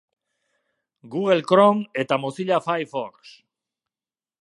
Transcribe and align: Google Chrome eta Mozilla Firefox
Google 1.15 1.43
Chrome 1.51 1.83
eta 2.05 2.19
Mozilla 2.25 2.59
Firefox 2.71 3.39